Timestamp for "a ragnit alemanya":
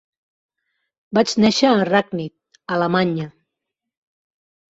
1.73-3.29